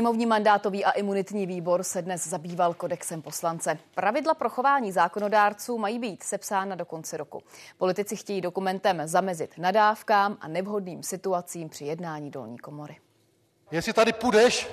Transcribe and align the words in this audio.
Sněmovní 0.00 0.26
mandátový 0.26 0.84
a 0.84 0.90
imunitní 0.90 1.46
výbor 1.46 1.82
se 1.82 2.02
dnes 2.02 2.26
zabýval 2.26 2.74
kodexem 2.74 3.22
poslance. 3.22 3.78
Pravidla 3.94 4.34
pro 4.34 4.50
chování 4.50 4.92
zákonodárců 4.92 5.78
mají 5.78 5.98
být 5.98 6.22
sepsána 6.22 6.74
do 6.74 6.84
konce 6.84 7.16
roku. 7.16 7.42
Politici 7.78 8.16
chtějí 8.16 8.40
dokumentem 8.40 9.02
zamezit 9.04 9.58
nadávkám 9.58 10.36
a 10.40 10.48
nevhodným 10.48 11.02
situacím 11.02 11.68
při 11.68 11.84
jednání 11.84 12.30
dolní 12.30 12.58
komory. 12.58 12.96
Jestli 13.70 13.92
tady 13.92 14.12
půjdeš, 14.12 14.68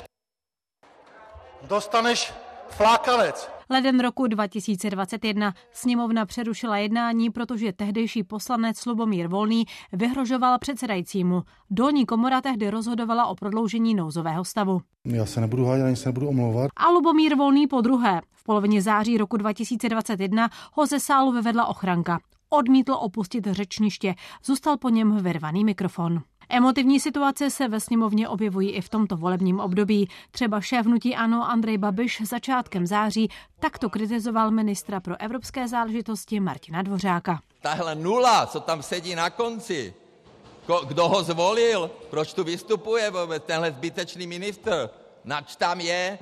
dostaneš 1.62 2.34
flákanec. 2.70 3.56
Leden 3.70 3.99
roku 3.99 4.27
2021 4.27 5.54
sněmovna 5.71 6.25
přerušila 6.25 6.77
jednání, 6.77 7.29
protože 7.29 7.73
tehdejší 7.73 8.23
poslanec 8.23 8.86
Lubomír 8.86 9.27
Volný 9.27 9.66
vyhrožoval 9.93 10.59
předsedajícímu. 10.59 11.43
Dolní 11.70 12.05
komora 12.05 12.41
tehdy 12.41 12.70
rozhodovala 12.70 13.25
o 13.25 13.35
prodloužení 13.35 13.95
nouzového 13.95 14.45
stavu. 14.45 14.81
Já 15.05 15.26
se 15.26 15.41
nebudu 15.41 15.66
hádat, 15.66 15.85
ani 15.85 15.95
se 15.95 16.09
nebudu 16.09 16.27
omlouvat. 16.27 16.71
A 16.76 16.90
Lubomír 16.90 17.35
Volný 17.35 17.67
po 17.67 17.81
druhé. 17.81 18.21
V 18.31 18.43
polovině 18.43 18.81
září 18.81 19.17
roku 19.17 19.38
2021 19.38 20.49
ho 20.73 20.85
ze 20.85 20.99
sálu 20.99 21.31
vyvedla 21.31 21.65
ochranka. 21.65 22.20
Odmítl 22.49 22.93
opustit 22.93 23.48
řečniště, 23.52 24.15
zůstal 24.45 24.77
po 24.77 24.90
něm 24.90 25.18
vyrvaný 25.18 25.65
mikrofon. 25.65 26.21
Emotivní 26.49 26.99
situace 26.99 27.49
se 27.49 27.67
ve 27.67 27.79
sněmovně 27.79 28.29
objevují 28.29 28.71
i 28.71 28.81
v 28.81 28.89
tomto 28.89 29.17
volebním 29.17 29.59
období. 29.59 30.09
Třeba 30.31 30.61
šéf 30.61 30.85
hnutí 30.85 31.15
Ano 31.15 31.49
Andrej 31.49 31.77
Babiš 31.77 32.21
začátkem 32.25 32.87
září 32.87 33.29
takto 33.59 33.89
kritizoval 33.89 34.51
ministra 34.51 34.99
pro 34.99 35.21
evropské 35.21 35.67
záležitosti 35.67 36.39
Martina 36.39 36.81
Dvořáka. 36.81 37.41
Tahle 37.61 37.95
nula, 37.95 38.45
co 38.45 38.59
tam 38.59 38.83
sedí 38.83 39.15
na 39.15 39.29
konci, 39.29 39.93
kdo 40.87 41.09
ho 41.09 41.23
zvolil, 41.23 41.91
proč 42.09 42.33
tu 42.33 42.43
vystupuje 42.43 43.11
tenhle 43.39 43.71
zbytečný 43.71 44.27
ministr, 44.27 44.89
nač 45.25 45.55
tam 45.55 45.79
je, 45.79 46.20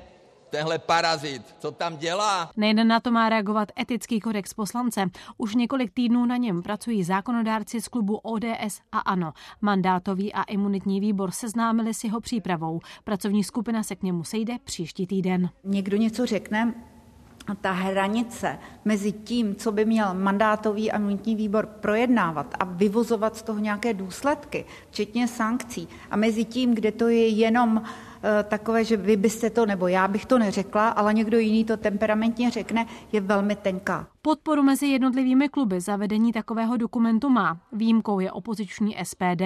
tenhle 0.55 0.79
parazit, 0.79 1.41
co 1.59 1.71
tam 1.71 1.97
dělá? 1.97 2.51
Nejen 2.57 2.87
na 2.87 2.99
to 2.99 3.11
má 3.11 3.29
reagovat 3.29 3.71
etický 3.79 4.19
kodex 4.19 4.53
poslance. 4.53 5.09
Už 5.37 5.55
několik 5.55 5.91
týdnů 5.93 6.25
na 6.25 6.37
něm 6.37 6.63
pracují 6.63 7.03
zákonodárci 7.03 7.81
z 7.81 7.87
klubu 7.87 8.17
ODS 8.17 8.81
a 8.91 8.99
ANO. 8.99 9.33
Mandátový 9.61 10.33
a 10.33 10.43
imunitní 10.43 10.99
výbor 10.99 11.31
seznámili 11.31 11.93
s 11.93 12.03
jeho 12.03 12.21
přípravou. 12.21 12.79
Pracovní 13.03 13.43
skupina 13.43 13.83
se 13.83 13.95
k 13.95 14.03
němu 14.03 14.23
sejde 14.23 14.53
příští 14.63 15.07
týden. 15.07 15.49
Někdo 15.63 15.97
něco 15.97 16.25
řekne, 16.25 16.73
ta 17.61 17.71
hranice 17.71 18.59
mezi 18.85 19.11
tím, 19.11 19.55
co 19.55 19.71
by 19.71 19.85
měl 19.85 20.13
mandátový 20.13 20.91
a 20.91 20.97
imunitní 20.97 21.35
výbor 21.35 21.65
projednávat 21.65 22.55
a 22.59 22.63
vyvozovat 22.63 23.37
z 23.37 23.41
toho 23.41 23.59
nějaké 23.59 23.93
důsledky, 23.93 24.65
včetně 24.89 25.27
sankcí, 25.27 25.87
a 26.11 26.15
mezi 26.15 26.45
tím, 26.45 26.75
kde 26.75 26.91
to 26.91 27.07
je 27.07 27.27
jenom 27.27 27.81
Eh, 28.14 28.14
takové, 28.43 28.83
že 28.83 28.97
vy 28.97 29.15
byste 29.17 29.49
to, 29.49 29.65
nebo 29.65 29.87
já 29.87 30.07
bych 30.07 30.25
to 30.25 30.39
neřekla, 30.39 30.89
ale 30.89 31.13
někdo 31.13 31.39
jiný 31.39 31.65
to 31.65 31.77
temperamentně 31.77 32.51
řekne, 32.51 32.85
je 33.11 33.21
velmi 33.21 33.55
tenká. 33.55 34.07
Podporu 34.25 34.63
mezi 34.63 34.87
jednotlivými 34.87 35.49
kluby 35.49 35.81
zavedení 35.81 36.33
takového 36.33 36.77
dokumentu 36.77 37.29
má. 37.29 37.61
Výjimkou 37.71 38.19
je 38.19 38.31
opoziční 38.31 38.95
SPD. 39.03 39.41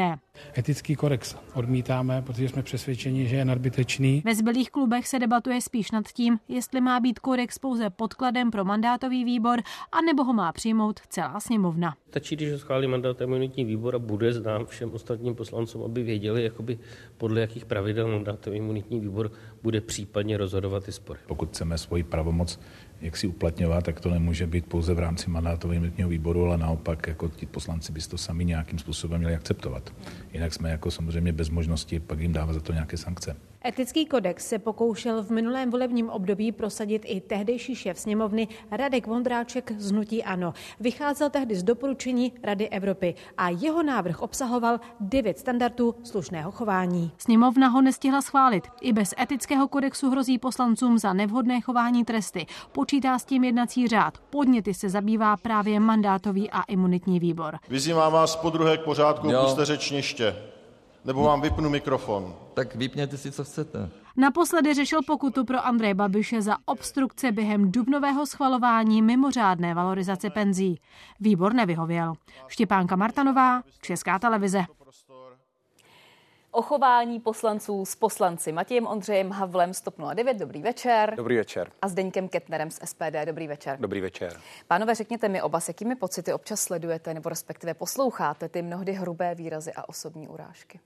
Etický 0.58 0.96
kodex 0.96 1.36
odmítáme, 1.54 2.22
protože 2.22 2.50
jsme 2.50 2.64
přesvědčeni, 2.64 3.28
že 3.28 3.36
je 3.36 3.46
nadbytečný. 3.46 4.22
Ve 4.26 4.36
zbylých 4.36 4.72
klubech 4.72 5.08
se 5.08 5.20
debatuje 5.20 5.62
spíš 5.62 5.92
nad 5.92 6.08
tím, 6.08 6.40
jestli 6.48 6.82
má 6.82 7.00
být 7.00 7.20
kodex 7.20 7.60
pouze 7.60 7.90
podkladem 7.90 8.52
pro 8.52 8.66
mandátový 8.66 9.26
výbor, 9.26 9.60
anebo 9.92 10.24
ho 10.24 10.34
má 10.34 10.52
přijmout 10.52 11.00
celá 11.10 11.40
sněmovna. 11.40 11.96
Stačí, 12.10 12.36
když 12.36 12.52
ho 12.52 12.58
schválí 12.58 12.88
mandát 12.88 13.22
imunitní 13.22 13.66
výbor 13.66 13.96
a 13.96 14.00
bude 14.00 14.34
znám 14.34 14.66
všem 14.66 14.92
ostatním 14.94 15.36
poslancům, 15.36 15.84
aby 15.84 16.04
věděli, 16.04 16.44
jakoby 16.44 16.80
podle 17.18 17.42
jakých 17.42 17.66
pravidel 17.66 18.08
mandátový 18.08 18.58
imunitní 18.58 19.00
výbor 19.00 19.32
bude 19.64 19.82
případně 19.82 20.38
rozhodovat 20.38 20.84
ty 20.84 20.92
spory. 20.92 21.20
Pokud 21.28 21.50
chceme 21.50 21.78
svoji 21.78 22.04
pravomoc 22.04 22.60
jak 23.02 23.18
si 23.18 23.28
uplatňovat, 23.28 23.86
tak 23.86 24.00
to 24.00 24.10
nemůže 24.10 24.48
být 24.48 24.66
pouze 24.66 24.94
v 24.94 25.00
rámci 25.00 25.30
mandátového 25.30 26.10
výboru, 26.10 26.46
ale 26.46 26.58
naopak 26.58 27.08
jako 27.08 27.30
ti 27.30 27.46
poslanci 27.46 27.92
by 27.92 28.02
to 28.02 28.18
sami 28.18 28.46
nějakým 28.46 28.80
způsobem 28.80 29.20
měli 29.20 29.36
akceptovat. 29.36 29.94
Jinak 30.34 30.54
jsme 30.54 30.70
jako 30.70 30.92
samozřejmě 30.92 31.34
bez 31.34 31.50
možnosti 31.50 32.00
pak 32.00 32.20
jim 32.20 32.34
dávat 32.34 32.54
za 32.54 32.60
to 32.60 32.74
nějaké 32.74 32.98
sankce. 32.98 33.36
Etický 33.66 34.06
kodex 34.06 34.48
se 34.48 34.60
pokoušel 34.60 35.24
v 35.24 35.30
minulém 35.30 35.72
volebním 35.72 36.10
období 36.10 36.52
prosadit 36.52 37.02
i 37.06 37.22
tehdejší 37.22 37.76
šéf 37.76 38.00
sněmovny 38.00 38.48
Radek 38.72 39.08
Vondráček 39.08 39.72
z 39.78 39.92
Hnutí 39.92 40.24
Ano. 40.24 40.54
Vycházel 40.80 41.30
tehdy 41.30 41.56
z 41.56 41.64
doporučení 41.64 42.34
Rady 42.44 42.70
Evropy 42.70 43.16
a 43.38 43.50
jeho 43.50 43.84
návrh 43.84 44.22
obsahoval 44.22 44.80
devět 45.00 45.40
standardů 45.40 45.96
slušného 46.04 46.52
chování. 46.52 47.12
Sněmovna 47.18 47.68
ho 47.68 47.82
nestihla 47.82 48.22
schválit. 48.22 48.68
I 48.82 48.94
bez 48.94 49.14
etického 49.22 49.68
kodexu 49.68 50.10
hrozí 50.10 50.38
poslancům 50.38 50.98
za 50.98 51.14
nevhodné 51.14 51.62
chování 51.62 52.06
tresty. 52.06 52.46
Počítá 52.72 53.20
s 53.20 53.26
tím 53.26 53.44
jednací 53.44 53.88
řád. 53.88 54.18
Podněty 54.18 54.74
se 54.74 54.90
zabývá 54.90 55.38
právě 55.38 55.80
mandátový 55.80 56.52
a 56.52 56.62
imunitní 56.62 57.20
výbor. 57.20 57.58
Vyzývám 57.70 58.14
vás 58.14 58.36
po 58.36 58.50
druhé 58.50 58.78
k 58.78 58.84
pořádku, 58.84 59.32
puste 59.42 59.66
řečniště. 59.66 60.36
Nebo 61.06 61.24
vám 61.24 61.42
vypnu 61.42 61.70
mikrofon. 61.70 62.36
Tak 62.60 62.76
vypněte 62.76 63.18
si, 63.18 63.32
co 63.32 63.44
chcete. 63.44 63.90
Naposledy 64.18 64.74
řešil 64.74 65.00
pokutu 65.08 65.46
pro 65.46 65.66
Andreje 65.66 65.94
Babiše 65.94 66.42
za 66.42 66.58
obstrukce 66.66 67.32
během 67.32 67.72
dubnového 67.72 68.26
schvalování 68.26 69.02
mimořádné 69.02 69.74
valorizace 69.74 70.30
penzí. 70.30 70.82
Výbor 71.20 71.54
nevyhověl. 71.54 72.14
Štěpánka 72.48 72.96
Martanová, 72.96 73.62
Česká 73.82 74.20
televize. 74.20 74.66
O 76.52 76.62
chování 76.62 77.20
poslanců 77.20 77.86
s 77.86 77.96
poslanci 77.96 78.52
Matějem 78.52 78.88
Ondřejem 78.88 79.32
Havlem 79.32 79.74
z 79.74 79.82
TOP 79.82 79.96
09. 80.14 80.38
Dobrý 80.38 80.62
večer. 80.62 81.14
Dobrý 81.18 81.38
večer. 81.38 81.72
A 81.82 81.88
s 81.88 81.94
Deňkem 81.94 82.30
Ketnerem 82.30 82.72
z 82.72 82.80
SPD. 82.86 83.26
Dobrý 83.26 83.48
večer. 83.48 83.80
Dobrý 83.80 84.02
večer. 84.02 84.42
Pánové, 84.68 84.96
řekněte 84.96 85.30
mi 85.30 85.42
oba, 85.42 85.60
s 85.60 85.68
jakými 85.68 85.96
pocity 85.96 86.34
občas 86.34 86.62
sledujete 86.62 87.14
nebo 87.14 87.30
respektive 87.30 87.74
posloucháte 87.74 88.50
ty 88.50 88.62
mnohdy 88.62 88.94
hrubé 88.94 89.36
výrazy 89.36 89.74
a 89.74 89.90
osobní 89.90 90.28
urážky? 90.28 90.80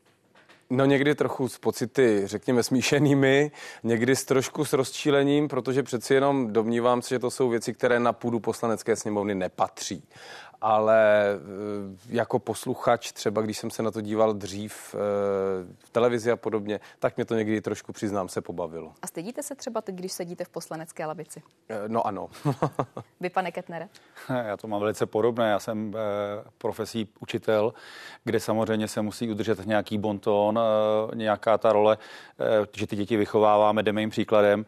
No 0.75 0.85
někdy 0.85 1.16
trochu 1.16 1.50
s 1.50 1.57
pocity, 1.57 2.22
řekněme, 2.25 2.63
smíšenými, 2.63 3.51
někdy 3.84 4.16
s 4.16 4.25
trošku 4.25 4.66
s 4.66 4.73
rozčílením, 4.73 5.47
protože 5.47 5.84
přeci 5.84 6.13
jenom 6.13 6.53
domnívám 6.53 7.01
se, 7.01 7.16
že 7.16 7.19
to 7.19 7.31
jsou 7.31 7.50
věci, 7.50 7.73
které 7.73 8.00
na 8.00 8.13
půdu 8.13 8.39
poslanecké 8.39 8.95
sněmovny 8.95 9.35
nepatří 9.35 10.03
ale 10.63 11.25
eh, 11.25 11.38
jako 12.09 12.40
posluchač, 12.40 13.12
třeba 13.12 13.41
když 13.41 13.57
jsem 13.57 13.69
se 13.69 13.84
na 13.84 13.91
to 13.91 14.01
díval 14.01 14.34
dřív 14.34 14.96
eh, 14.96 14.97
v 15.78 15.90
televizi 15.90 16.31
a 16.31 16.35
podobně, 16.35 16.79
tak 17.00 17.18
mě 17.18 17.25
to 17.25 17.35
někdy 17.35 17.62
trošku, 17.62 17.94
přiznám, 17.94 18.29
se 18.29 18.41
pobavilo. 18.41 18.94
A 19.01 19.07
stydíte 19.07 19.44
se 19.44 19.56
třeba 19.56 19.81
teď, 19.81 19.96
když 19.96 20.12
sedíte 20.12 20.44
v 20.44 20.50
poslanecké 20.50 21.06
lavici? 21.06 21.41
Eh, 21.69 21.84
no 21.88 22.07
ano. 22.07 22.29
Vy, 23.19 23.29
pane 23.29 23.51
Ketnere? 23.51 23.90
Já 24.29 24.57
to 24.57 24.68
mám 24.68 24.79
velice 24.79 25.06
podobné. 25.06 25.50
Já 25.50 25.59
jsem 25.59 25.94
profesí 26.57 27.09
učitel, 27.19 27.74
kde 28.24 28.40
samozřejmě 28.40 28.88
se 28.88 29.01
musí 29.01 29.31
udržet 29.31 29.66
nějaký 29.66 29.97
bonton, 29.97 30.59
nějaká 31.13 31.57
ta 31.57 31.74
role, 31.74 31.97
že 32.75 32.88
ty 32.88 32.95
děti 32.95 33.18
vychováváme, 33.18 33.84
jdeme 33.84 34.01
jim 34.01 34.09
příkladem. 34.09 34.66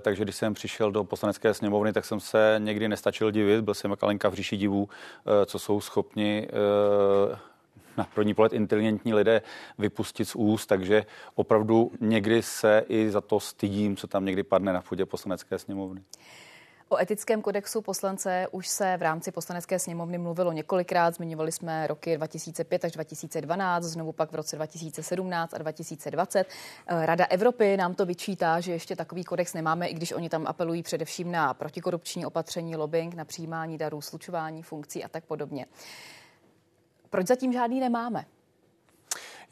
Takže 0.00 0.24
když 0.24 0.36
jsem 0.36 0.54
přišel 0.54 0.92
do 0.92 1.04
poslanecké 1.04 1.54
sněmovny, 1.54 1.92
tak 1.92 2.04
jsem 2.04 2.20
se 2.20 2.56
někdy 2.58 2.88
nestačil 2.88 3.30
divit, 3.30 3.64
byl 3.64 3.74
jsem 3.74 3.96
kalenka 3.96 4.28
v 4.28 4.34
říši 4.34 4.56
divů, 4.56 4.88
co 5.46 5.58
jsou 5.58 5.80
schopni 5.80 6.48
eh, 6.48 7.38
na 7.96 8.04
první 8.14 8.34
pohled 8.34 8.52
inteligentní 8.52 9.14
lidé 9.14 9.42
vypustit 9.78 10.24
z 10.24 10.34
úst, 10.34 10.66
takže 10.66 11.06
opravdu 11.34 11.92
někdy 12.00 12.42
se 12.42 12.84
i 12.88 13.10
za 13.10 13.20
to 13.20 13.40
stydím, 13.40 13.96
co 13.96 14.06
tam 14.06 14.24
někdy 14.24 14.42
padne 14.42 14.72
na 14.72 14.82
půdě 14.82 15.06
poslanecké 15.06 15.58
sněmovny. 15.58 16.02
O 16.88 16.98
etickém 16.98 17.42
kodexu 17.42 17.82
poslance 17.82 18.46
už 18.50 18.68
se 18.68 18.96
v 18.96 19.02
rámci 19.02 19.32
poslanecké 19.32 19.78
sněmovny 19.78 20.18
mluvilo 20.18 20.52
několikrát. 20.52 21.14
Zmiňovali 21.14 21.52
jsme 21.52 21.86
roky 21.86 22.16
2005 22.16 22.84
až 22.84 22.92
2012, 22.92 23.84
znovu 23.84 24.12
pak 24.12 24.32
v 24.32 24.34
roce 24.34 24.56
2017 24.56 25.54
a 25.54 25.58
2020. 25.58 26.46
Eh, 26.86 27.06
Rada 27.06 27.24
Evropy 27.24 27.76
nám 27.76 27.94
to 27.94 28.06
vyčítá, 28.06 28.60
že 28.60 28.72
ještě 28.72 28.96
takový 28.96 29.24
kodex 29.24 29.54
nemáme, 29.54 29.86
i 29.86 29.94
když 29.94 30.12
oni 30.12 30.28
tam 30.28 30.46
apelují 30.46 30.82
především 30.82 31.32
na 31.32 31.54
protikorupční 31.54 32.26
opatření, 32.26 32.76
lobbying, 32.76 33.14
na 33.14 33.24
přijímání 33.24 33.78
darů, 33.78 34.00
slučování 34.00 34.62
funkcí 34.62 35.04
a 35.04 35.08
tak 35.08 35.24
podobně. 35.24 35.66
Proč 37.10 37.26
zatím 37.26 37.52
žádný 37.52 37.80
nemáme? 37.80 38.24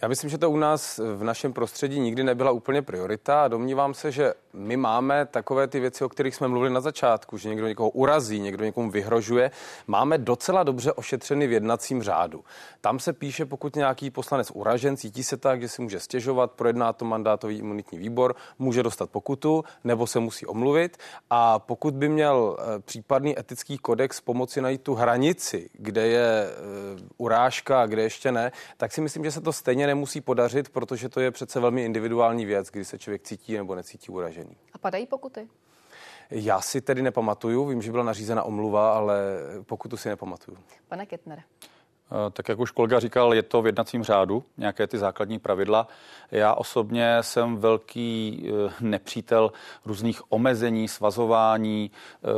Já 0.02 0.08
myslím, 0.08 0.30
že 0.30 0.38
to 0.38 0.50
u 0.50 0.56
nás 0.56 1.00
v 1.16 1.24
našem 1.24 1.52
prostředí 1.52 2.00
nikdy 2.00 2.24
nebyla 2.24 2.50
úplně 2.50 2.82
priorita 2.82 3.44
a 3.44 3.48
domnívám 3.48 3.94
se, 3.94 4.12
že 4.12 4.34
my 4.52 4.76
máme 4.76 5.26
takové 5.26 5.66
ty 5.66 5.80
věci, 5.80 6.04
o 6.04 6.08
kterých 6.08 6.34
jsme 6.34 6.48
mluvili 6.48 6.72
na 6.72 6.80
začátku, 6.80 7.38
že 7.38 7.48
někdo 7.48 7.68
někoho 7.68 7.90
urazí, 7.90 8.40
někdo 8.40 8.64
někomu 8.64 8.90
vyhrožuje, 8.90 9.50
máme 9.86 10.18
docela 10.18 10.62
dobře 10.62 10.92
ošetřeny 10.92 11.46
v 11.46 11.52
jednacím 11.52 12.02
řádu. 12.02 12.44
Tam 12.80 12.98
se 12.98 13.12
píše, 13.12 13.46
pokud 13.46 13.76
nějaký 13.76 14.10
poslanec 14.10 14.50
uražen, 14.54 14.96
cítí 14.96 15.24
se 15.24 15.36
tak, 15.36 15.60
že 15.60 15.68
si 15.68 15.82
může 15.82 16.00
stěžovat, 16.00 16.52
projedná 16.52 16.92
to 16.92 17.04
mandátový 17.04 17.58
imunitní 17.58 17.98
výbor, 17.98 18.34
může 18.58 18.82
dostat 18.82 19.10
pokutu 19.10 19.64
nebo 19.84 20.06
se 20.06 20.20
musí 20.20 20.46
omluvit. 20.46 20.96
A 21.30 21.58
pokud 21.58 21.94
by 21.94 22.08
měl 22.08 22.56
eh, 22.58 22.78
případný 22.78 23.38
etický 23.38 23.78
kodex 23.78 24.20
pomoci 24.20 24.60
najít 24.60 24.82
tu 24.82 24.94
hranici, 24.94 25.70
kde 25.72 26.06
je 26.06 26.46
eh, 26.46 26.52
urážka 27.16 27.82
a 27.82 27.86
kde 27.86 28.02
ještě 28.02 28.32
ne, 28.32 28.52
tak 28.76 28.92
si 28.92 29.00
myslím, 29.00 29.24
že 29.24 29.32
se 29.32 29.40
to 29.40 29.52
stejně 29.52 29.91
nemusí 29.94 30.20
podařit, 30.20 30.68
protože 30.68 31.08
to 31.08 31.20
je 31.20 31.30
přece 31.30 31.60
velmi 31.60 31.84
individuální 31.84 32.44
věc, 32.44 32.70
kdy 32.70 32.84
se 32.84 32.98
člověk 32.98 33.22
cítí 33.22 33.56
nebo 33.56 33.74
necítí 33.74 34.08
uražený. 34.12 34.56
A 34.72 34.78
padají 34.78 35.06
pokuty? 35.06 35.48
Já 36.30 36.60
si 36.60 36.80
tedy 36.80 37.02
nepamatuju, 37.02 37.64
vím, 37.66 37.82
že 37.82 37.90
byla 37.90 38.04
nařízena 38.04 38.42
omluva, 38.42 38.94
ale 38.96 39.16
pokutu 39.66 39.96
si 39.96 40.08
nepamatuju. 40.08 40.58
Pane 40.88 41.06
Ketner. 41.06 41.42
Eh, 42.12 42.30
tak 42.30 42.48
jak 42.48 42.58
už 42.58 42.70
kolega 42.70 43.00
říkal, 43.00 43.34
je 43.34 43.42
to 43.42 43.62
v 43.62 43.66
jednacím 43.66 44.02
řádu, 44.02 44.44
nějaké 44.56 44.86
ty 44.86 44.98
základní 44.98 45.38
pravidla. 45.38 45.88
Já 46.30 46.54
osobně 46.54 47.18
jsem 47.20 47.56
velký 47.56 48.44
eh, 48.48 48.72
nepřítel 48.80 49.52
různých 49.84 50.32
omezení, 50.32 50.88
svazování, 50.88 51.90
eh, 51.90 52.28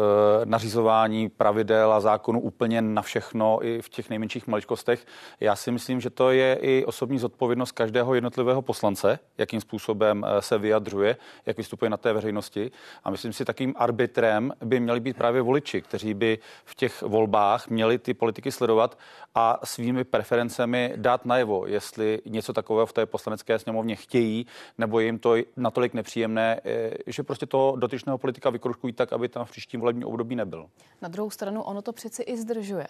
nařizování 0.45 1.29
pravidel 1.29 1.93
a 1.93 2.01
zákonů 2.01 2.41
úplně 2.41 2.83
na 2.83 3.03
všechno 3.03 3.59
i 3.63 3.83
v 3.83 3.89
těch 3.89 4.11
nejmenších 4.11 4.47
maličkostech. 4.47 5.07
Já 5.41 5.57
si 5.57 5.71
myslím, 5.71 6.01
že 6.01 6.11
to 6.11 6.31
je 6.31 6.59
i 6.61 6.85
osobní 6.85 7.19
zodpovědnost 7.19 7.73
každého 7.73 8.15
jednotlivého 8.15 8.63
poslance, 8.63 9.19
jakým 9.39 9.61
způsobem 9.61 10.27
se 10.41 10.59
vyjadřuje, 10.59 11.17
jak 11.47 11.57
vystupuje 11.57 11.91
na 11.91 11.97
té 11.97 12.13
veřejnosti. 12.13 12.71
A 13.05 13.11
myslím 13.11 13.33
si, 13.33 13.45
takým 13.45 13.75
arbitrem 13.77 14.53
by 14.65 14.81
měli 14.81 15.01
být 15.01 15.17
právě 15.17 15.43
voliči, 15.43 15.83
kteří 15.83 16.15
by 16.15 16.39
v 16.65 16.75
těch 16.75 17.03
volbách 17.03 17.69
měli 17.69 17.99
ty 17.99 18.15
politiky 18.15 18.53
sledovat 18.53 18.99
a 19.35 19.64
svými 19.65 20.05
preferencemi 20.05 20.93
dát 20.97 21.25
najevo, 21.25 21.67
jestli 21.67 22.21
něco 22.27 22.53
takového 22.53 22.87
v 22.87 22.93
té 22.93 23.07
poslanecké 23.07 23.59
sněmovně 23.59 23.97
chtějí, 23.97 24.47
nebo 24.79 25.01
je 25.01 25.07
jim 25.07 25.19
to 25.19 25.35
natolik 25.57 25.95
nepříjemné, 25.95 26.61
eh, 26.65 26.91
že 27.07 27.23
prostě 27.23 27.47
to 27.47 27.75
dotyčného 27.77 28.19
politika 28.19 28.51
vykruškují 28.51 28.93
tak, 28.93 29.13
aby 29.13 29.29
tam 29.29 29.45
v 29.45 29.51
příštím 29.51 29.81
volebním 29.81 30.09
období 30.09 30.37
nebyl. 30.37 30.67
Na 31.03 31.09
druhou 31.09 31.31
stranu 31.31 31.63
ono 31.63 31.83
to 31.83 31.93
přeci 31.93 32.23
i 32.23 32.37
zdržuje. 32.37 32.87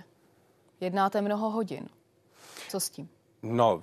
Jednáte 0.80 1.20
mnoho 1.20 1.50
hodin. 1.50 1.88
Co 2.68 2.80
s 2.80 2.90
tím? 2.90 3.08
No, 3.46 3.82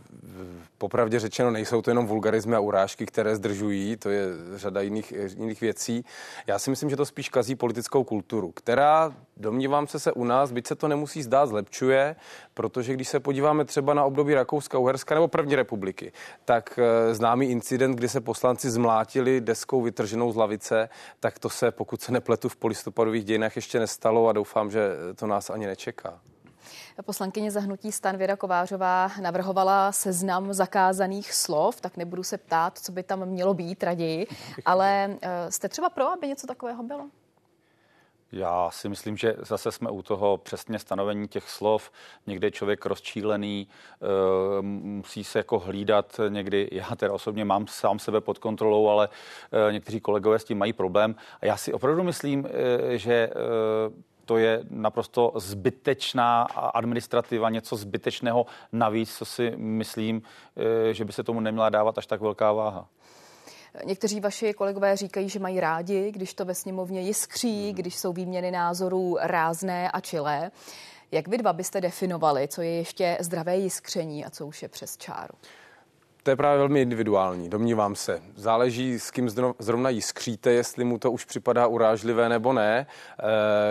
popravdě 0.77 1.19
řečeno, 1.19 1.51
nejsou 1.51 1.81
to 1.81 1.91
jenom 1.91 2.07
vulgarizmy 2.07 2.55
a 2.55 2.59
urážky, 2.59 3.05
které 3.05 3.35
zdržují, 3.35 3.97
to 3.97 4.09
je 4.09 4.25
řada 4.55 4.81
jiných, 4.81 5.13
jiných 5.37 5.61
věcí. 5.61 6.05
Já 6.47 6.59
si 6.59 6.69
myslím, 6.69 6.89
že 6.89 6.95
to 6.95 7.05
spíš 7.05 7.29
kazí 7.29 7.55
politickou 7.55 8.03
kulturu, 8.03 8.51
která, 8.51 9.13
domnívám 9.37 9.87
se, 9.87 9.99
se 9.99 10.11
u 10.11 10.23
nás, 10.23 10.51
byť 10.51 10.67
se 10.67 10.75
to 10.75 10.87
nemusí 10.87 11.23
zdát, 11.23 11.45
zlepšuje, 11.45 12.15
protože 12.53 12.93
když 12.93 13.07
se 13.07 13.19
podíváme 13.19 13.65
třeba 13.65 13.93
na 13.93 14.05
období 14.05 14.33
Rakouska, 14.33 14.77
Uherska 14.77 15.15
nebo 15.15 15.27
první 15.27 15.55
republiky, 15.55 16.11
tak 16.45 16.79
eh, 16.79 17.15
známý 17.15 17.45
incident, 17.45 17.95
kdy 17.95 18.09
se 18.09 18.21
poslanci 18.21 18.71
zmlátili 18.71 19.41
deskou 19.41 19.81
vytrženou 19.81 20.31
z 20.31 20.35
lavice, 20.35 20.89
tak 21.19 21.39
to 21.39 21.49
se, 21.49 21.71
pokud 21.71 22.01
se 22.01 22.11
nepletu, 22.11 22.49
v 22.49 22.55
polistopadových 22.55 23.25
dějinách 23.25 23.55
ještě 23.55 23.79
nestalo 23.79 24.27
a 24.27 24.33
doufám, 24.33 24.71
že 24.71 24.91
to 25.15 25.27
nás 25.27 25.49
ani 25.49 25.65
nečeká. 25.65 26.19
Poslankyně 27.05 27.51
zahnutí 27.51 27.91
Stan 27.91 28.17
Věra 28.17 28.35
Kovářová 28.35 29.11
navrhovala 29.21 29.91
seznam 29.91 30.53
zakázaných 30.53 31.33
slov, 31.33 31.81
tak 31.81 31.97
nebudu 31.97 32.23
se 32.23 32.37
ptát, 32.37 32.77
co 32.77 32.91
by 32.91 33.03
tam 33.03 33.25
mělo 33.25 33.53
být 33.53 33.83
raději, 33.83 34.27
ale 34.65 35.17
eh, 35.21 35.51
jste 35.51 35.69
třeba 35.69 35.89
pro, 35.89 36.07
aby 36.07 36.27
něco 36.27 36.47
takového 36.47 36.83
bylo? 36.83 37.09
Já 38.31 38.69
si 38.71 38.89
myslím, 38.89 39.17
že 39.17 39.35
zase 39.39 39.71
jsme 39.71 39.89
u 39.89 40.01
toho 40.01 40.37
přesně 40.37 40.79
stanovení 40.79 41.27
těch 41.27 41.49
slov. 41.49 41.91
Někdy 42.27 42.47
je 42.47 42.51
člověk 42.51 42.85
rozčílený, 42.85 43.67
eh, 43.67 44.61
musí 44.61 45.23
se 45.23 45.39
jako 45.39 45.59
hlídat 45.59 46.19
někdy. 46.29 46.69
Já 46.71 46.95
teda 46.95 47.13
osobně 47.13 47.45
mám 47.45 47.67
sám 47.67 47.99
sebe 47.99 48.21
pod 48.21 48.39
kontrolou, 48.39 48.87
ale 48.87 49.09
eh, 49.69 49.73
někteří 49.73 49.99
kolegové 49.99 50.39
s 50.39 50.43
tím 50.43 50.57
mají 50.57 50.73
problém. 50.73 51.15
A 51.41 51.45
já 51.45 51.57
si 51.57 51.73
opravdu 51.73 52.03
myslím, 52.03 52.47
že 52.89 53.29
to 54.31 54.37
je 54.37 54.63
naprosto 54.69 55.33
zbytečná 55.35 56.43
administrativa, 56.73 57.49
něco 57.49 57.75
zbytečného 57.75 58.45
navíc, 58.71 59.17
co 59.17 59.25
si 59.25 59.53
myslím, 59.55 60.21
eh, 60.89 60.93
že 60.93 61.05
by 61.05 61.13
se 61.13 61.23
tomu 61.23 61.39
neměla 61.39 61.69
dávat 61.69 61.97
až 61.97 62.05
tak 62.05 62.21
velká 62.21 62.51
váha. 62.51 62.87
Někteří 63.85 64.19
vaši 64.19 64.53
kolegové 64.53 64.95
říkají, 64.95 65.29
že 65.29 65.39
mají 65.39 65.59
rádi, 65.59 66.11
když 66.11 66.33
to 66.33 66.45
ve 66.45 66.55
sněmovně 66.55 67.01
jiskří, 67.01 67.65
hmm. 67.65 67.75
když 67.75 67.95
jsou 67.95 68.13
výměny 68.13 68.51
názorů 68.51 69.17
rázné 69.21 69.91
a 69.91 69.99
čilé. 69.99 70.51
Jak 71.11 71.27
vy 71.27 71.37
dva 71.37 71.53
byste 71.53 71.81
definovali, 71.81 72.47
co 72.47 72.61
je 72.61 72.71
ještě 72.71 73.17
zdravé 73.19 73.57
jiskření 73.57 74.25
a 74.25 74.29
co 74.29 74.47
už 74.47 74.61
je 74.61 74.67
přes 74.67 74.97
čáru? 74.97 75.33
To 76.23 76.29
je 76.29 76.35
právě 76.35 76.57
velmi 76.57 76.81
individuální, 76.81 77.49
domnívám 77.49 77.95
se. 77.95 78.21
Záleží, 78.35 78.99
s 78.99 79.11
kým 79.11 79.29
zrovna 79.59 79.89
jiskříte, 79.89 80.51
jestli 80.51 80.83
mu 80.83 80.97
to 80.97 81.11
už 81.11 81.25
připadá 81.25 81.67
urážlivé 81.67 82.29
nebo 82.29 82.53
ne. 82.53 82.87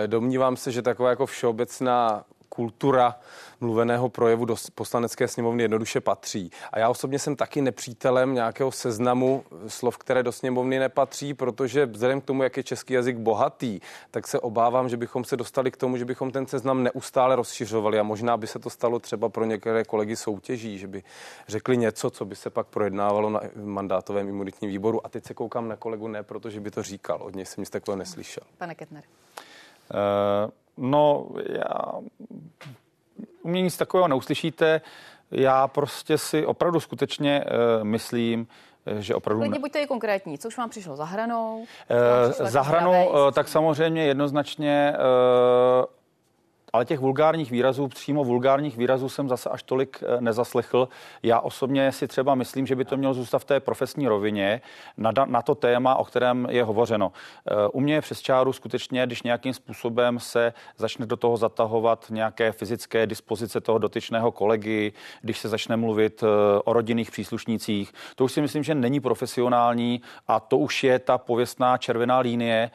E, 0.03 0.07
domnívám 0.07 0.57
se, 0.57 0.71
že 0.71 0.81
taková 0.81 1.09
jako 1.09 1.25
všeobecná 1.25 2.23
kultura 2.55 3.15
mluveného 3.61 4.09
projevu 4.09 4.45
do 4.45 4.55
poslanecké 4.75 5.27
sněmovny 5.27 5.63
jednoduše 5.63 6.01
patří. 6.01 6.51
A 6.71 6.79
já 6.79 6.89
osobně 6.89 7.19
jsem 7.19 7.35
taky 7.35 7.61
nepřítelem 7.61 8.33
nějakého 8.33 8.71
seznamu 8.71 9.43
slov, 9.67 9.97
které 9.97 10.23
do 10.23 10.31
sněmovny 10.31 10.79
nepatří, 10.79 11.33
protože 11.33 11.85
vzhledem 11.85 12.21
k 12.21 12.25
tomu, 12.25 12.43
jak 12.43 12.57
je 12.57 12.63
český 12.63 12.93
jazyk 12.93 13.17
bohatý, 13.17 13.79
tak 14.11 14.27
se 14.27 14.39
obávám, 14.39 14.89
že 14.89 14.97
bychom 14.97 15.23
se 15.23 15.37
dostali 15.37 15.71
k 15.71 15.77
tomu, 15.77 15.97
že 15.97 16.05
bychom 16.05 16.31
ten 16.31 16.47
seznam 16.47 16.83
neustále 16.83 17.35
rozšiřovali 17.35 17.99
a 17.99 18.03
možná 18.03 18.37
by 18.37 18.47
se 18.47 18.59
to 18.59 18.69
stalo 18.69 18.99
třeba 18.99 19.29
pro 19.29 19.45
některé 19.45 19.83
kolegy 19.83 20.15
soutěží, 20.15 20.77
že 20.77 20.87
by 20.87 21.03
řekli 21.47 21.77
něco, 21.77 22.09
co 22.09 22.25
by 22.25 22.35
se 22.35 22.49
pak 22.49 22.67
projednávalo 22.67 23.29
na 23.29 23.41
mandátovém 23.55 24.29
imunitním 24.29 24.71
výboru. 24.71 25.05
A 25.05 25.09
teď 25.09 25.25
se 25.25 25.33
koukám 25.33 25.67
na 25.67 25.75
kolegu 25.75 26.07
ne, 26.07 26.23
protože 26.23 26.59
by 26.59 26.71
to 26.71 26.83
říkal. 26.83 27.19
Od 27.21 27.35
něj 27.35 27.45
jsem 27.45 27.61
nic 27.61 27.69
takového 27.69 27.97
neslyšel. 27.99 28.43
Pane 28.57 28.75
Ketner. 28.75 29.03
Uh... 29.93 30.51
No, 30.77 31.27
já 31.49 31.91
u 33.41 33.47
mě 33.47 33.61
nic 33.61 33.77
takového 33.77 34.07
neuslyšíte. 34.07 34.81
Já 35.31 35.67
prostě 35.67 36.17
si 36.17 36.45
opravdu 36.45 36.79
skutečně 36.79 37.45
uh, 37.45 37.83
myslím, 37.83 38.47
že 38.99 39.15
opravdu... 39.15 39.41
Klidně 39.41 39.59
buďte 39.59 39.81
i 39.81 39.87
konkrétní. 39.87 40.37
Co 40.37 40.47
už 40.47 40.57
vám 40.57 40.69
přišlo 40.69 40.95
za 40.95 41.05
hranou? 41.05 41.57
Uh, 41.57 41.65
za 42.47 42.61
hranou, 42.61 43.09
uh, 43.09 43.31
tak 43.31 43.47
samozřejmě 43.47 44.05
jednoznačně 44.05 44.93
uh, 44.97 45.85
ale 46.73 46.85
těch 46.85 46.99
vulgárních 46.99 47.51
výrazů, 47.51 47.87
přímo 47.87 48.23
vulgárních 48.23 48.77
výrazů 48.77 49.09
jsem 49.09 49.29
zase 49.29 49.49
až 49.49 49.63
tolik 49.63 50.03
eh, 50.03 50.21
nezaslechl. 50.21 50.89
Já 51.23 51.39
osobně 51.39 51.91
si 51.91 52.07
třeba 52.07 52.35
myslím, 52.35 52.67
že 52.67 52.75
by 52.75 52.85
to 52.85 52.97
mělo 52.97 53.13
zůstat 53.13 53.39
v 53.39 53.45
té 53.45 53.59
profesní 53.59 54.07
rovině 54.07 54.61
na, 54.97 55.11
na 55.25 55.41
to 55.41 55.55
téma, 55.55 55.95
o 55.95 56.05
kterém 56.05 56.47
je 56.49 56.63
hovořeno. 56.63 57.11
Eh, 57.47 57.67
u 57.73 57.79
mě 57.79 57.93
je 57.93 58.01
přes 58.01 58.21
čáru 58.21 58.53
skutečně, 58.53 59.05
když 59.05 59.23
nějakým 59.23 59.53
způsobem 59.53 60.19
se 60.19 60.53
začne 60.77 61.05
do 61.05 61.17
toho 61.17 61.37
zatahovat 61.37 62.05
nějaké 62.09 62.51
fyzické 62.51 63.07
dispozice 63.07 63.61
toho 63.61 63.77
dotyčného 63.77 64.31
kolegy, 64.31 64.93
když 65.21 65.39
se 65.39 65.49
začne 65.49 65.77
mluvit 65.77 66.23
eh, 66.23 66.27
o 66.65 66.73
rodinných 66.73 67.11
příslušnících, 67.11 67.93
to 68.15 68.23
už 68.23 68.31
si 68.31 68.41
myslím, 68.41 68.63
že 68.63 68.75
není 68.75 68.99
profesionální 68.99 70.01
a 70.27 70.39
to 70.39 70.57
už 70.57 70.83
je 70.83 70.99
ta 70.99 71.17
pověstná 71.17 71.77
červená 71.77 72.19
línie, 72.19 72.71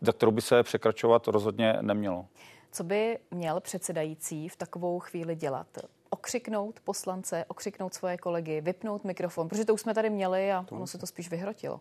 za 0.00 0.12
kterou 0.12 0.32
by 0.32 0.40
se 0.40 0.62
překračovat 0.62 1.28
rozhodně 1.28 1.76
nemělo. 1.80 2.26
Co 2.72 2.84
by 2.84 3.18
měl 3.30 3.60
předsedající 3.60 4.48
v 4.48 4.56
takovou 4.56 4.98
chvíli 4.98 5.36
dělat? 5.36 5.66
Okřiknout 6.10 6.80
poslance, 6.80 7.44
okřiknout 7.48 7.94
svoje 7.94 8.18
kolegy, 8.18 8.60
vypnout 8.60 9.04
mikrofon, 9.04 9.48
protože 9.48 9.64
to 9.64 9.74
už 9.74 9.80
jsme 9.80 9.94
tady 9.94 10.10
měli 10.10 10.52
a 10.52 10.66
ono 10.70 10.86
se 10.86 10.98
to 10.98 11.06
spíš 11.06 11.30
vyhrotilo. 11.30 11.80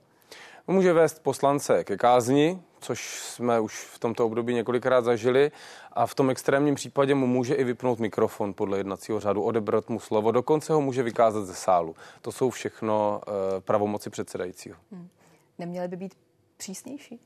Může 0.68 0.94
vést 0.94 1.24
poslance 1.24 1.84
ke 1.84 1.98
kázni, 1.98 2.62
což 2.80 3.20
jsme 3.20 3.60
už 3.60 3.84
v 3.84 4.00
tomto 4.00 4.26
období 4.26 4.54
několikrát 4.54 5.04
zažili 5.04 5.52
a 5.94 6.06
v 6.06 6.16
tom 6.16 6.30
extrémním 6.30 6.76
případě 6.76 7.16
mu 7.16 7.28
může 7.28 7.56
i 7.56 7.64
vypnout 7.64 8.00
mikrofon 8.00 8.54
podle 8.54 8.78
jednacího 8.78 9.20
řádu, 9.20 9.44
odebrat 9.44 9.90
mu 9.90 10.00
slovo, 10.00 10.32
dokonce 10.32 10.74
ho 10.74 10.82
může 10.82 11.04
vykázat 11.04 11.46
ze 11.46 11.54
sálu. 11.54 11.96
To 12.22 12.32
jsou 12.32 12.50
všechno 12.50 13.22
uh, 13.28 13.34
pravomoci 13.60 14.10
předsedajícího. 14.10 14.78
Hmm. 14.92 15.10
Neměly 15.60 15.88
by 15.88 15.96
být 15.96 16.16
přísnější? 16.58 17.20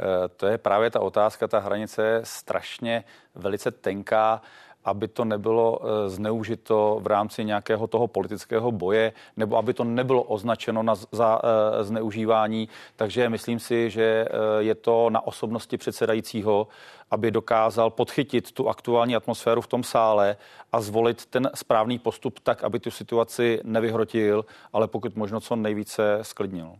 Eh, 0.00 0.28
to 0.36 0.46
je 0.46 0.58
právě 0.58 0.90
ta 0.90 1.00
otázka, 1.00 1.48
ta 1.48 1.58
hranice 1.58 2.06
je 2.06 2.20
strašně 2.24 3.04
velice 3.34 3.70
tenká 3.70 4.42
aby 4.84 5.08
to 5.08 5.24
nebylo 5.24 5.80
eh, 5.80 6.10
zneužito 6.10 6.98
v 7.02 7.06
rámci 7.06 7.44
nějakého 7.44 7.86
toho 7.86 8.06
politického 8.06 8.72
boje, 8.72 9.12
nebo 9.36 9.56
aby 9.56 9.74
to 9.74 9.84
nebylo 9.84 10.22
označeno 10.22 10.82
na, 10.82 10.94
za 10.94 11.40
eh, 11.40 11.84
zneužívání. 11.84 12.68
Takže 12.96 13.28
myslím 13.28 13.58
si, 13.58 13.90
že 13.90 14.28
je 14.58 14.74
to 14.74 15.10
na 15.10 15.26
osobnosti 15.26 15.76
předsedajícího, 15.76 16.66
aby 17.10 17.30
dokázal 17.30 17.90
podchytit 17.90 18.52
tu 18.52 18.68
aktuální 18.68 19.16
atmosféru 19.16 19.60
v 19.60 19.66
tom 19.66 19.82
sále 19.82 20.36
a 20.72 20.80
zvolit 20.80 21.26
ten 21.26 21.50
správný 21.54 21.98
postup 21.98 22.40
tak, 22.40 22.64
aby 22.64 22.80
tu 22.80 22.90
situaci 22.90 23.60
nevyhrotil, 23.64 24.44
ale 24.72 24.88
pokud 24.88 25.16
možno 25.16 25.40
co 25.40 25.56
nejvíce 25.56 26.18
sklidnil 26.22 26.72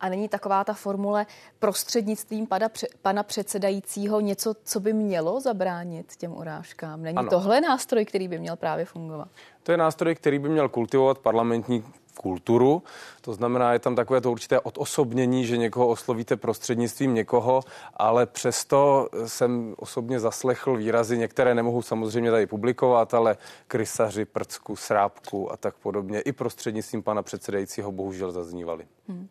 a 0.00 0.08
není 0.08 0.28
taková 0.28 0.64
ta 0.64 0.72
formule 0.72 1.26
prostřednictvím 1.58 2.46
pana, 2.46 2.68
pana 3.02 3.22
předsedajícího 3.22 4.20
něco, 4.20 4.54
co 4.64 4.80
by 4.80 4.92
mělo 4.92 5.40
zabránit 5.40 6.16
těm 6.16 6.32
urážkám. 6.32 7.02
Není 7.02 7.18
ano. 7.18 7.30
tohle 7.30 7.60
nástroj, 7.60 8.04
který 8.04 8.28
by 8.28 8.38
měl 8.38 8.56
právě 8.56 8.84
fungovat? 8.84 9.28
To 9.62 9.72
je 9.72 9.78
nástroj, 9.78 10.14
který 10.14 10.38
by 10.38 10.48
měl 10.48 10.68
kultivovat 10.68 11.18
parlamentní 11.18 11.84
kulturu. 12.14 12.82
To 13.20 13.34
znamená, 13.34 13.72
je 13.72 13.78
tam 13.78 13.96
takové 13.96 14.20
to 14.20 14.32
určité 14.32 14.60
odosobnění, 14.60 15.46
že 15.46 15.56
někoho 15.56 15.88
oslovíte 15.88 16.36
prostřednictvím 16.36 17.14
někoho, 17.14 17.62
ale 17.96 18.26
přesto 18.26 19.08
jsem 19.26 19.74
osobně 19.76 20.20
zaslechl 20.20 20.76
výrazy, 20.76 21.18
některé 21.18 21.54
nemohu 21.54 21.82
samozřejmě 21.82 22.30
tady 22.30 22.46
publikovat, 22.46 23.14
ale 23.14 23.36
krysaři, 23.66 24.24
prcku, 24.24 24.76
srábku 24.76 25.52
a 25.52 25.56
tak 25.56 25.74
podobně. 25.74 26.20
I 26.20 26.32
prostřednictvím 26.32 27.02
pana 27.02 27.22
předsedajícího 27.22 27.92
bohužel 27.92 28.32
zaznívali. 28.32 28.86
Hmm. 29.08 29.28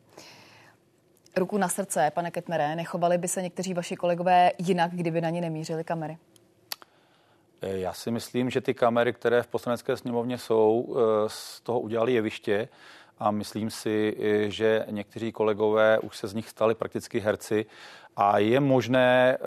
Ruku 1.37 1.57
na 1.57 1.69
srdce, 1.69 2.11
pane 2.13 2.31
Ketmere, 2.31 2.75
nechovali 2.75 3.17
by 3.17 3.27
se 3.27 3.41
někteří 3.41 3.73
vaši 3.73 3.95
kolegové 3.95 4.51
jinak, 4.57 4.91
kdyby 4.91 5.21
na 5.21 5.29
ně 5.29 5.41
nemířily 5.41 5.83
kamery? 5.83 6.17
Já 7.63 7.93
si 7.93 8.11
myslím, 8.11 8.49
že 8.49 8.61
ty 8.61 8.73
kamery, 8.73 9.13
které 9.13 9.43
v 9.43 9.47
poslanecké 9.47 9.97
sněmovně 9.97 10.37
jsou, 10.37 10.95
eh, 10.97 11.29
z 11.29 11.61
toho 11.61 11.79
udělali 11.79 12.13
jeviště 12.13 12.69
a 13.19 13.31
myslím 13.31 13.69
si, 13.69 14.17
eh, 14.19 14.49
že 14.49 14.85
někteří 14.89 15.31
kolegové 15.31 15.99
už 15.99 16.17
se 16.17 16.27
z 16.27 16.33
nich 16.33 16.49
stali 16.49 16.75
prakticky 16.75 17.19
herci 17.19 17.65
a 18.15 18.37
je 18.39 18.59
možné, 18.59 19.37
eh, 19.37 19.39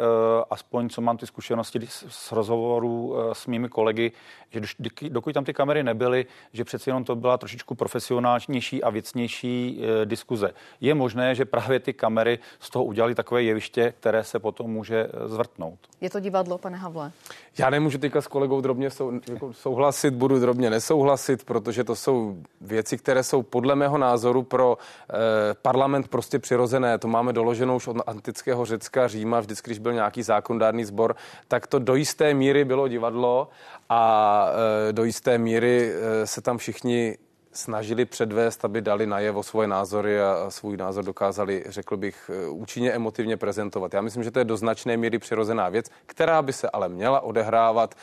aspoň 0.51 0.89
co 0.89 1.01
mám 1.01 1.17
ty 1.17 1.27
zkušenosti 1.27 1.81
z 2.09 2.33
rozhovorů 2.33 3.17
eh, 3.17 3.35
s 3.35 3.47
mými 3.47 3.69
kolegy, 3.69 4.13
že 4.51 4.61
dokud 5.09 5.33
tam 5.33 5.45
ty 5.45 5.55
kamery 5.55 5.83
nebyly, 5.83 6.27
že 6.53 6.65
přeci 6.65 6.91
jenom 6.91 7.05
to 7.05 7.17
byla 7.17 7.39
trošičku 7.39 7.75
profesionálnější 7.75 8.83
a 8.83 8.91
věcnější 8.91 9.81
eh, 9.81 10.07
diskuze. 10.07 10.51
Je 10.81 10.95
možné, 10.95 11.35
že 11.35 11.45
právě 11.45 11.81
ty 11.81 11.93
kamery 11.93 12.39
z 12.61 12.71
toho 12.71 12.85
udělali 12.85 13.15
takové 13.15 13.43
jeviště, 13.43 13.95
které 14.01 14.25
se 14.25 14.39
potom 14.39 14.71
může 14.71 15.09
zvrtnout. 15.27 15.79
Je 16.01 16.11
to 16.11 16.21
divadlo, 16.21 16.59
pane 16.59 16.77
Havle? 16.77 17.13
Já 17.59 17.71
nemůžu 17.71 17.99
teďka 17.99 18.21
s 18.21 18.27
kolegou 18.27 18.61
drobně 18.61 18.91
sou, 18.91 19.13
jako 19.31 19.53
souhlasit, 19.53 20.15
budu 20.15 20.41
drobně 20.41 20.71
nesouhlasit, 20.71 21.45
protože 21.45 21.85
to 21.85 21.97
jsou 21.97 22.37
věci, 22.61 22.99
které 22.99 23.23
jsou 23.23 23.43
podle 23.43 23.75
mého 23.75 23.99
názoru 23.99 24.43
pro 24.43 24.79
eh, 24.79 25.15
parlament 25.63 26.09
prostě 26.09 26.39
přirozené. 26.39 26.99
To 26.99 27.09
máme 27.09 27.33
doloženou 27.33 27.77
už 27.77 27.87
od 27.87 27.97
antického 28.07 28.56
antického 28.57 28.65
Řecka, 28.65 29.09
Říma, 29.09 29.41
vždycky, 29.41 29.71
když 29.71 29.79
byl 29.79 29.93
nějaký 29.93 30.23
zákondárný 30.23 30.85
sbor, 30.85 31.17
tak 31.49 31.67
to 31.67 31.79
do 31.79 31.95
jisté 31.95 32.35
míry 32.35 32.65
bylo 32.65 32.89
divadlo 32.89 33.49
a 33.89 34.51
e, 34.89 34.93
do 34.93 35.05
jisté 35.05 35.39
míry 35.39 35.93
e, 35.93 36.27
se 36.27 36.41
tam 36.41 36.59
všichni 36.59 37.19
snažili 37.53 38.05
předvést, 38.05 38.65
aby 38.65 38.81
dali 38.83 39.07
najevo 39.07 39.43
svoje 39.43 39.69
názory 39.69 40.21
a 40.21 40.51
svůj 40.51 40.77
názor 40.77 41.05
dokázali, 41.05 41.65
řekl 41.69 41.97
bych, 41.97 42.31
e, 42.31 42.49
účinně 42.49 42.93
emotivně 42.93 43.37
prezentovat. 43.37 43.95
Já 43.95 44.01
myslím, 44.01 44.25
že 44.25 44.31
to 44.31 44.39
je 44.39 44.45
do 44.45 44.57
značné 44.57 44.97
míry 44.97 45.19
přirozená 45.19 45.69
věc, 45.69 45.87
která 46.07 46.43
by 46.43 46.53
se 46.53 46.71
ale 46.71 46.89
měla 46.89 47.21
odehrávat 47.21 47.95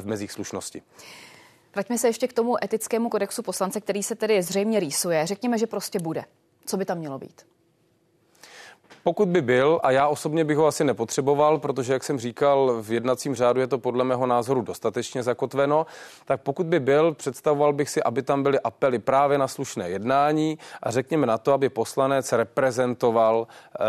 v 0.00 0.06
mezích 0.06 0.32
slušnosti. 0.32 0.82
Vraťme 1.74 1.98
se 1.98 2.08
ještě 2.08 2.28
k 2.28 2.32
tomu 2.32 2.64
etickému 2.64 3.08
kodexu 3.08 3.42
poslance, 3.42 3.80
který 3.80 4.02
se 4.02 4.14
tedy 4.14 4.42
zřejmě 4.42 4.80
rýsuje. 4.80 5.26
Řekněme, 5.26 5.58
že 5.58 5.66
prostě 5.66 5.98
bude. 5.98 6.24
Co 6.66 6.76
by 6.76 6.84
tam 6.84 6.98
mělo 6.98 7.18
být? 7.18 7.42
Pokud 9.02 9.28
by 9.28 9.42
byl, 9.42 9.80
a 9.82 9.90
já 9.90 10.08
osobně 10.08 10.44
bych 10.44 10.56
ho 10.56 10.66
asi 10.66 10.84
nepotřeboval, 10.84 11.58
protože, 11.58 11.92
jak 11.92 12.04
jsem 12.04 12.18
říkal, 12.18 12.82
v 12.82 12.92
jednacím 12.92 13.34
řádu 13.34 13.60
je 13.60 13.66
to 13.66 13.78
podle 13.78 14.04
mého 14.04 14.26
názoru 14.26 14.62
dostatečně 14.62 15.22
zakotveno, 15.22 15.86
tak 16.24 16.40
pokud 16.40 16.66
by 16.66 16.80
byl, 16.80 17.14
představoval 17.14 17.72
bych 17.72 17.90
si, 17.90 18.02
aby 18.02 18.22
tam 18.22 18.42
byly 18.42 18.60
apely 18.60 18.98
právě 18.98 19.38
na 19.38 19.48
slušné 19.48 19.88
jednání 19.88 20.58
a 20.82 20.90
řekněme 20.90 21.26
na 21.26 21.38
to, 21.38 21.52
aby 21.52 21.68
poslanec 21.68 22.32
reprezentoval 22.32 23.46
e, 23.46 23.84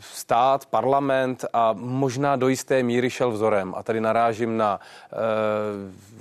stát, 0.00 0.66
parlament 0.66 1.44
a 1.52 1.72
možná 1.78 2.36
do 2.36 2.48
jisté 2.48 2.82
míry 2.82 3.10
šel 3.10 3.30
vzorem. 3.30 3.74
A 3.76 3.82
tady 3.82 4.00
narážím 4.00 4.56
na 4.56 4.80
e, 5.12 5.16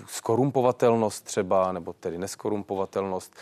skorumpovatelnost 0.07 1.25
třeba, 1.25 1.71
nebo 1.71 1.93
tedy 1.93 2.17
neskorumpovatelnost 2.17 3.33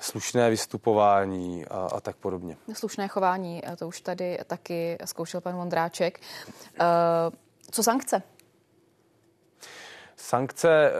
slušné 0.00 0.50
vystupování 0.50 1.66
a, 1.66 1.88
a 1.96 2.00
tak 2.00 2.16
podobně. 2.16 2.56
Slušné 2.72 3.08
chování, 3.08 3.62
to 3.76 3.88
už 3.88 4.00
tady 4.00 4.38
taky 4.46 4.98
zkoušel 5.04 5.40
pan 5.40 5.56
Vondráček. 5.56 6.20
Eh, 6.80 6.84
co 7.70 7.82
sankce? 7.82 8.22
Sankce, 10.16 10.90
eh, 10.90 10.94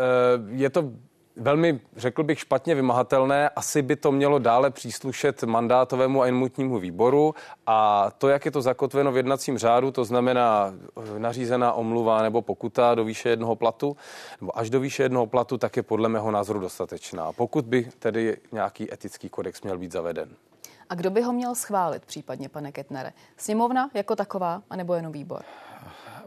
je 0.49 0.71
to 0.71 0.93
velmi, 1.39 1.81
řekl 1.97 2.23
bych, 2.23 2.39
špatně 2.39 2.75
vymahatelné. 2.75 3.49
Asi 3.49 3.83
by 3.83 3.97
to 3.97 4.13
mělo 4.13 4.39
dále 4.39 4.71
příslušet 4.71 5.43
mandátovému 5.43 6.23
a 6.23 6.27
imunitnímu 6.27 6.79
výboru 6.79 7.35
a 7.67 8.11
to, 8.19 8.29
jak 8.29 8.45
je 8.45 8.51
to 8.51 8.63
zakotveno 8.63 9.13
v 9.13 9.17
jednacím 9.17 9.59
řádu, 9.59 9.91
to 9.91 10.05
znamená 10.05 10.75
eh, 11.15 11.19
nařízená 11.19 11.73
omluva 11.73 12.23
nebo 12.23 12.43
pokuta 12.43 12.95
do 12.95 13.05
výše 13.05 13.29
jednoho 13.29 13.57
platu, 13.57 13.97
nebo 14.41 14.59
až 14.59 14.71
do 14.71 14.81
výše 14.81 15.03
jednoho 15.03 15.27
platu, 15.27 15.59
tak 15.59 15.77
je 15.77 15.83
podle 15.83 16.09
mého 16.09 16.31
názoru 16.31 16.61
dostatečná. 16.61 17.33
Pokud 17.33 17.65
by 17.65 17.89
tedy 17.99 18.37
nějaký 18.53 18.93
etický 18.93 19.29
kodex 19.29 19.63
měl 19.63 19.79
být 19.79 19.93
zaveden. 19.93 20.29
A 20.91 20.95
kdo 20.95 21.11
by 21.11 21.23
ho 21.23 21.33
měl 21.33 21.55
schválit 21.55 22.05
případně, 22.05 22.49
pane 22.49 22.73
Ketnere? 22.73 23.13
Sněmovna 23.37 23.91
jako 23.95 24.17
taková, 24.17 24.63
anebo 24.71 24.95
jenom 24.95 25.13
výbor? 25.13 25.43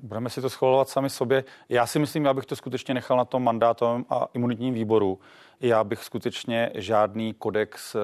Budeme 0.01 0.29
si 0.29 0.41
to 0.41 0.49
schvalovat 0.49 0.89
sami 0.89 1.09
sobě. 1.09 1.43
Já 1.69 1.87
si 1.87 1.99
myslím, 1.99 2.27
abych 2.27 2.45
to 2.45 2.55
skutečně 2.55 2.93
nechal 2.93 3.17
na 3.17 3.25
tom 3.25 3.43
mandátovém 3.43 4.05
a 4.09 4.27
imunitním 4.33 4.73
výboru. 4.73 5.19
Já 5.59 5.83
bych 5.83 6.03
skutečně 6.03 6.71
žádný 6.75 7.33
kodex 7.33 7.95
eh, 7.95 7.99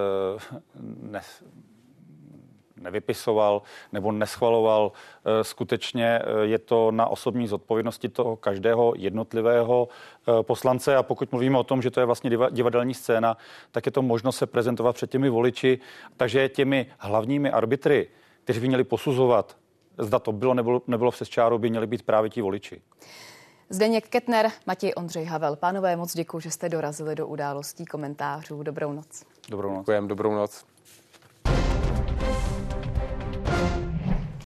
ne, 1.01 1.21
nevypisoval 2.81 3.61
nebo 3.93 4.11
neschvaloval. 4.11 4.91
Eh, 5.25 5.43
skutečně 5.43 6.19
eh, 6.19 6.45
je 6.45 6.59
to 6.59 6.91
na 6.91 7.07
osobní 7.07 7.47
zodpovědnosti 7.47 8.09
toho 8.09 8.35
každého 8.35 8.93
jednotlivého 8.97 9.87
poslance 10.41 10.95
a 10.95 11.03
pokud 11.03 11.31
mluvíme 11.31 11.57
o 11.57 11.63
tom, 11.63 11.81
že 11.81 11.91
to 11.91 11.99
je 11.99 12.05
vlastně 12.05 12.31
divadelní 12.51 12.93
scéna, 12.93 13.37
tak 13.71 13.85
je 13.85 13.91
to 13.91 14.01
možnost 14.01 14.37
se 14.37 14.45
prezentovat 14.45 14.93
před 14.93 15.11
těmi 15.11 15.29
voliči. 15.29 15.79
Takže 16.17 16.49
těmi 16.49 16.85
hlavními 16.97 17.51
arbitry, 17.51 18.07
kteří 18.43 18.59
by 18.59 18.67
měli 18.67 18.83
posuzovat 18.83 19.57
zda 19.97 20.19
to 20.19 20.31
bylo 20.31 20.53
nebo 20.53 20.81
nebylo 20.87 21.11
přes 21.11 21.29
čáru, 21.29 21.57
by 21.57 21.69
měli 21.69 21.87
být 21.87 22.03
právě 22.03 22.29
ti 22.29 22.41
voliči. 22.41 22.81
Zdeněk 23.69 24.07
Ketner, 24.07 24.51
Matěj 24.65 24.93
Ondřej 24.97 25.25
Havel. 25.25 25.55
Pánové, 25.55 25.95
moc 25.95 26.13
děkuji, 26.13 26.39
že 26.39 26.51
jste 26.51 26.69
dorazili 26.69 27.15
do 27.15 27.27
událostí 27.27 27.85
komentářů. 27.85 28.63
Dobrou 28.63 28.91
noc. 28.91 29.23
Dobrou 29.49 29.69
noc. 29.69 29.79
Děkujem, 29.79 30.07
dobrou 30.07 30.35
noc. 30.35 30.65